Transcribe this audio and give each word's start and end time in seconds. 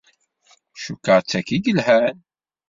Cukkeɣ 0.81 1.17
d 1.21 1.25
takti 1.29 1.57
yelhan. 1.63 2.17